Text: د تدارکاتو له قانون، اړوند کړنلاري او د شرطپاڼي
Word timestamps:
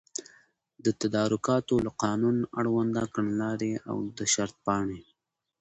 د 0.85 0.87
تدارکاتو 1.01 1.75
له 1.85 1.91
قانون، 2.03 2.37
اړوند 2.59 2.95
کړنلاري 3.13 3.73
او 3.89 3.97
د 4.17 4.19
شرطپاڼي 4.33 5.01